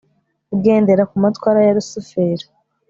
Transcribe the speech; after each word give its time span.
ugendera 0.55 1.03
ku 1.09 1.15
matwara 1.23 1.59
ya 1.65 1.75
lusiferi 1.77 2.45